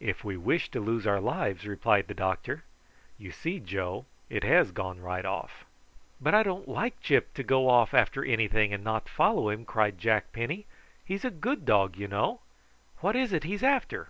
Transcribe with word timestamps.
"If 0.00 0.24
we 0.24 0.38
wish 0.38 0.70
to 0.70 0.80
lose 0.80 1.06
our 1.06 1.20
lives," 1.20 1.66
replied 1.66 2.06
the 2.08 2.14
doctor. 2.14 2.64
"You 3.18 3.30
see, 3.30 3.60
Joe, 3.60 4.06
it 4.30 4.42
has 4.42 4.70
gone 4.72 5.02
right 5.02 5.26
off." 5.26 5.66
"But 6.18 6.34
I 6.34 6.42
don't 6.42 6.66
like 6.66 7.02
Gyp 7.02 7.34
to 7.34 7.42
go 7.42 7.68
off 7.68 7.92
after 7.92 8.24
anything 8.24 8.72
and 8.72 8.82
not 8.82 9.06
follow 9.06 9.50
him," 9.50 9.66
cried 9.66 9.98
Jack 9.98 10.32
Penny. 10.32 10.64
"He's 11.04 11.26
a 11.26 11.30
good 11.30 11.66
dog, 11.66 11.98
you 11.98 12.08
know. 12.08 12.40
What 13.00 13.14
is 13.16 13.34
it 13.34 13.44
he's 13.44 13.62
after?" 13.62 14.08